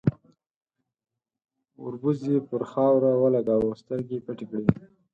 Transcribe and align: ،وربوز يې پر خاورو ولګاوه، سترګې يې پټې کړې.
،وربوز 1.83 2.19
يې 2.31 2.37
پر 2.49 2.61
خاورو 2.71 3.11
ولګاوه، 3.23 3.73
سترګې 3.81 4.15
يې 4.17 4.23
پټې 4.25 4.45
کړې. 4.49 4.65